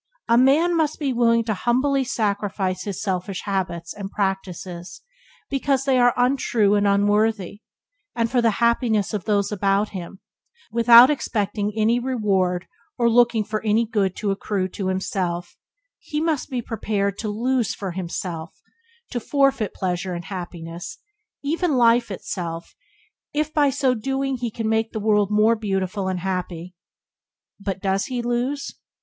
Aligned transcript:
A 0.27 0.35
man 0.35 0.75
must 0.75 0.97
be 0.97 1.13
willing 1.13 1.43
to 1.43 1.53
humbly 1.53 2.03
sacrifice 2.03 2.85
his 2.85 2.99
selfish 2.99 3.43
habits 3.43 3.93
and 3.93 4.09
practices 4.09 5.03
because 5.47 5.83
they 5.83 5.99
are 5.99 6.15
untrue 6.17 6.73
and 6.73 6.87
unworthy, 6.87 7.61
and 8.15 8.27
for 8.31 8.41
the 8.41 8.49
happiness 8.57 9.13
of 9.13 9.25
those 9.25 9.51
about 9.51 9.89
him, 9.89 10.19
without 10.71 11.11
expecting 11.11 11.71
any 11.77 11.99
reward 11.99 12.67
or 12.97 13.11
looking 13.11 13.43
for 13.43 13.61
any 13.63 13.85
good 13.85 14.15
to 14.15 14.31
accrue 14.31 14.67
to 14.69 14.87
himself; 14.87 15.55
nay, 15.55 15.93
he 15.99 16.19
must 16.19 16.49
be 16.49 16.63
prepared 16.63 17.19
to 17.19 17.29
lose 17.29 17.75
for 17.75 17.91
himself, 17.91 18.55
to 19.11 19.19
forfeit 19.19 19.71
pleasure 19.71 20.15
and 20.15 20.25
happiness, 20.25 20.97
even 21.43 21.73
life 21.77 22.09
itself, 22.09 22.73
if 23.35 23.53
by 23.53 23.69
so 23.69 23.93
doing 23.93 24.35
he 24.37 24.49
can 24.49 24.67
make 24.67 24.93
the 24.93 24.99
world 24.99 25.29
more 25.29 25.55
beautiful 25.55 26.07
and 26.07 26.21
happy. 26.21 26.73
But 27.59 27.83
does 27.83 28.05
he 28.05 28.23
lose? 28.23 28.73